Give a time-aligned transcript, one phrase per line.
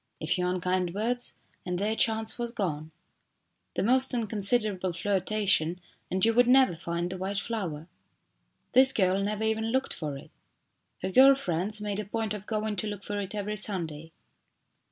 [0.19, 2.89] A few unkind words and their chance was gone.
[3.75, 7.87] The most in considerable flirtation and you would never find the white flower.
[8.71, 10.31] This girl never even looked for it.
[11.03, 14.11] Her girl friends made a point of going to look for it every Sunday.